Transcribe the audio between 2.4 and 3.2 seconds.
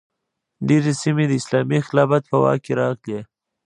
واک کې راغلې.